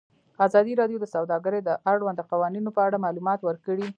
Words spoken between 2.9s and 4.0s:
معلومات ورکړي.